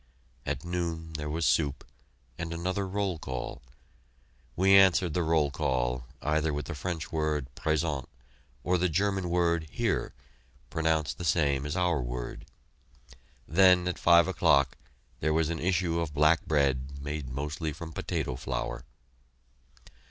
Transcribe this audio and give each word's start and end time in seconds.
At 0.47 0.65
noon 0.65 1.13
there 1.13 1.29
was 1.29 1.45
soup, 1.45 1.83
and 2.35 2.51
another 2.51 2.87
roll 2.87 3.19
call. 3.19 3.61
We 4.55 4.73
answered 4.75 5.13
the 5.13 5.21
roll 5.21 5.51
call, 5.51 6.07
either 6.23 6.51
with 6.51 6.65
the 6.65 6.73
French 6.73 7.11
word 7.11 7.53
"Présent" 7.55 8.07
or 8.63 8.79
the 8.79 8.89
German 8.89 9.29
word 9.29 9.67
"Hier," 9.69 10.15
pronounced 10.71 11.19
the 11.19 11.23
same 11.23 11.67
as 11.67 11.75
our 11.77 12.01
word. 12.01 12.47
Then 13.47 13.87
at 13.87 13.99
five 13.99 14.27
o'clock 14.27 14.75
there 15.19 15.35
was 15.35 15.51
an 15.51 15.59
issue 15.59 15.99
of 16.01 16.15
black 16.15 16.47
bread 16.47 16.99
made 16.99 17.29
mostly 17.29 17.71
from 17.71 17.93
potato 17.93 18.35
flour. 18.35 18.83